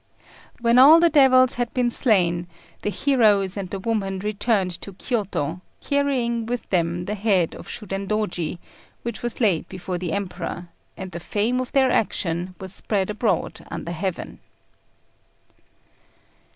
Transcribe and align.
When 0.59 0.79
all 0.79 0.99
the 0.99 1.11
devils 1.11 1.53
had 1.61 1.71
been 1.75 1.91
slain, 1.91 2.47
the 2.81 2.89
heroes 2.89 3.55
and 3.55 3.69
the 3.69 3.77
woman 3.77 4.17
returned 4.17 4.81
to 4.81 4.93
Kiôto 4.93 5.61
carrying 5.79 6.47
with 6.47 6.67
them 6.71 7.05
the 7.05 7.13
head 7.13 7.53
of 7.53 7.67
Shudendôji, 7.67 8.57
which 9.03 9.21
was 9.21 9.39
laid 9.39 9.69
before 9.69 9.99
the 9.99 10.13
Emperor; 10.13 10.69
and 10.97 11.11
the 11.11 11.19
fame 11.19 11.61
of 11.61 11.71
their 11.73 11.91
action 11.91 12.55
was 12.59 12.73
spread 12.73 13.11
abroad 13.11 13.63
under 13.69 13.91
heaven. 13.91 14.39